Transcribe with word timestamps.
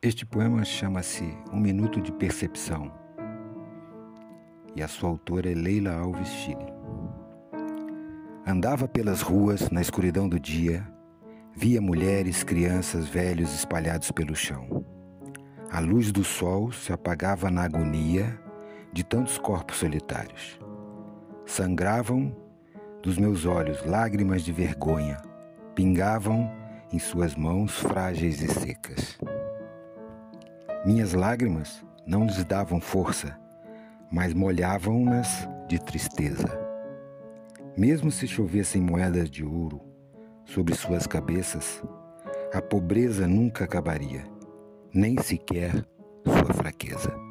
Este 0.00 0.24
poema 0.24 0.64
chama-se 0.64 1.24
Um 1.52 1.58
Minuto 1.58 2.00
de 2.00 2.12
Percepção 2.12 2.92
e 4.76 4.80
a 4.80 4.86
sua 4.86 5.08
autora 5.08 5.50
é 5.50 5.54
Leila 5.56 5.90
Alves 5.92 6.28
Chile. 6.28 6.72
Andava 8.46 8.86
pelas 8.86 9.22
ruas 9.22 9.70
na 9.70 9.80
escuridão 9.80 10.28
do 10.28 10.38
dia, 10.38 10.86
via 11.52 11.80
mulheres, 11.80 12.44
crianças, 12.44 13.08
velhos 13.08 13.52
espalhados 13.52 14.12
pelo 14.12 14.36
chão. 14.36 14.84
A 15.68 15.80
luz 15.80 16.12
do 16.12 16.22
sol 16.22 16.70
se 16.70 16.92
apagava 16.92 17.50
na 17.50 17.64
agonia 17.64 18.40
de 18.92 19.02
tantos 19.02 19.36
corpos 19.36 19.78
solitários. 19.78 20.60
Sangravam 21.44 22.36
dos 23.02 23.18
meus 23.18 23.44
olhos 23.44 23.84
lágrimas 23.84 24.44
de 24.44 24.52
vergonha, 24.52 25.20
pingavam 25.74 26.48
em 26.92 27.00
suas 27.00 27.34
mãos 27.34 27.80
frágeis 27.80 28.40
e 28.40 28.46
secas. 28.46 29.18
Minhas 30.88 31.12
lágrimas 31.12 31.84
não 32.06 32.24
lhes 32.24 32.42
davam 32.46 32.80
força, 32.80 33.38
mas 34.10 34.32
molhavam-nas 34.32 35.46
de 35.68 35.78
tristeza. 35.78 36.48
Mesmo 37.76 38.10
se 38.10 38.26
chovessem 38.26 38.80
moedas 38.80 39.30
de 39.30 39.44
ouro 39.44 39.82
sobre 40.46 40.74
suas 40.74 41.06
cabeças, 41.06 41.82
a 42.54 42.62
pobreza 42.62 43.28
nunca 43.28 43.64
acabaria, 43.64 44.24
nem 44.90 45.20
sequer 45.20 45.74
sua 46.24 46.54
fraqueza. 46.54 47.27